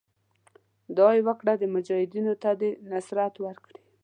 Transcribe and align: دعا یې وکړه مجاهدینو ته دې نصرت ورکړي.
دعا 0.95 1.11
یې 1.17 1.25
وکړه 1.27 1.53
مجاهدینو 1.75 2.33
ته 2.41 2.49
دې 2.59 2.69
نصرت 2.91 3.33
ورکړي. 3.45 3.79